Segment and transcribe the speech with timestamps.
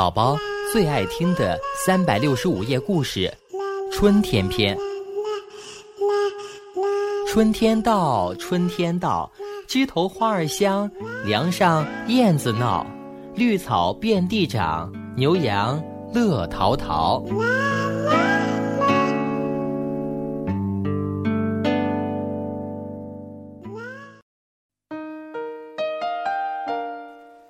[0.00, 0.34] 宝宝
[0.72, 3.30] 最爱听的三百六十五页故事
[3.92, 4.74] 《春天篇》。
[7.28, 9.30] 春天到，春天到，
[9.68, 10.90] 枝头花儿香，
[11.22, 12.86] 梁上燕子闹，
[13.34, 15.78] 绿草遍地长，牛羊
[16.14, 17.22] 乐陶陶。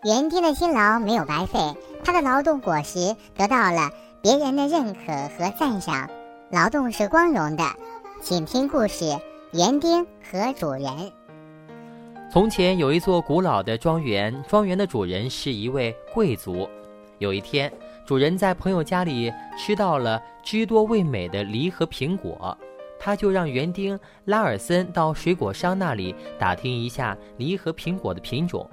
[0.02, 1.60] 园丁的辛劳没有白费，
[2.04, 3.90] 他的劳动果实得到了
[4.22, 6.08] 别人的认可和赞赏。
[6.50, 7.64] 劳动是光荣的，
[8.20, 9.04] 请听故事
[9.52, 10.82] 《园丁和主人》。
[12.32, 16.68] 从前有一座古老的庄园，庄园的主人是一位贵族。
[17.18, 17.72] 有一天，
[18.06, 22.56] 主人在朋友家里吃到了汁多味美的梨和苹果，
[22.98, 28.68] 他就让园丁拉尔森到水果商那里打听一下梨和苹果的品种。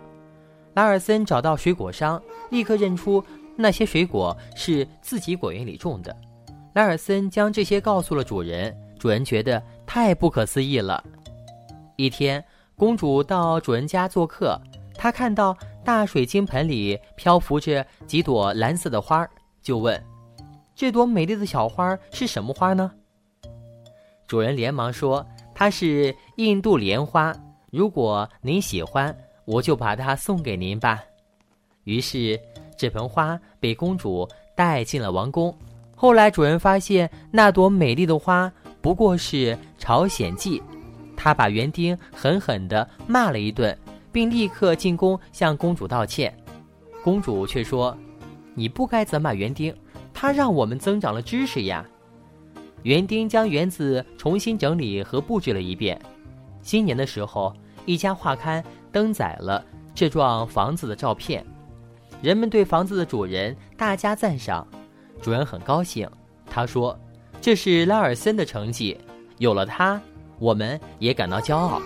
[0.77, 3.23] 拉尔森找到水果商，立刻认出
[3.55, 6.15] 那些水果是自己果园里种的。
[6.73, 11.03] 拉尔森将这些告诉了主人，主人觉得太不可思议了。
[11.95, 14.55] 一天，公主到主人家做客，
[14.93, 19.27] 她看到大水晶盆里漂浮着几朵蓝色的花，
[19.63, 19.99] 就问
[20.77, 22.91] ：“这朵美丽的小花是什么花呢？”
[24.29, 25.25] 主人连忙说
[25.55, 27.35] ：“它是印度莲花，
[27.71, 29.11] 如果您喜欢。”
[29.47, 31.01] 我就把它送给您吧。
[31.85, 32.37] 于是，
[32.77, 35.57] 这盆花被公主带进了王宫。
[35.95, 40.61] 后来，主人发现那朵美丽的花不过是朝鲜蓟，
[41.15, 43.75] 他把园丁狠狠地骂了一顿，
[44.11, 46.37] 并立刻进宫向公主道歉。
[47.01, 47.97] 公主却说
[48.53, 49.73] ：“你不该责骂园丁，
[50.13, 51.85] 他让我们增长了知识呀。”
[52.83, 55.97] 园丁将园子重新整理和布置了一遍。
[56.61, 57.55] 新年的时候，
[57.87, 58.63] 一家画刊。
[58.89, 61.45] 登载了这幢房子的照片，
[62.19, 64.65] 人们对房子的主人大加赞赏，
[65.21, 66.09] 主人很高兴。
[66.49, 66.97] 他说
[67.39, 68.97] ：“这是拉尔森的成绩，
[69.37, 70.01] 有了他，
[70.39, 71.79] 我们也感到骄傲。”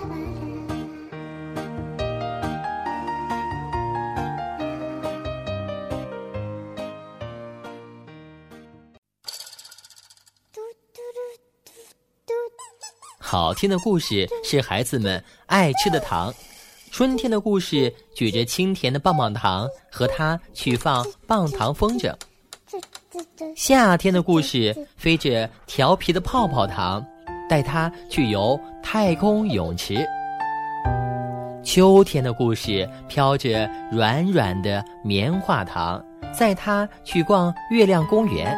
[13.31, 16.33] 好听的故事是孩子们爱吃的糖。
[16.91, 22.13] 春天的故事，举着清甜的棒棒糖，和它去放棒糖风筝；
[23.55, 27.01] 夏天的故事，飞着调皮的泡泡糖，
[27.47, 30.05] 带它去游太空泳池；
[31.63, 36.03] 秋天的故事，飘着软软的棉花糖，
[36.37, 38.53] 载他去逛月亮公园；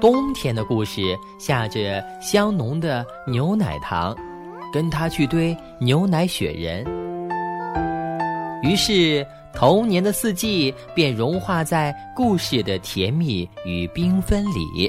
[0.00, 4.16] 冬天的故事，下着香浓的牛奶糖。
[4.72, 6.86] 跟他去堆牛奶雪人，
[8.62, 14.88] 于是童年的四季便融化在故事的甜蜜与缤纷里。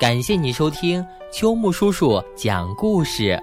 [0.00, 3.38] 感谢你收听秋木叔叔讲故事。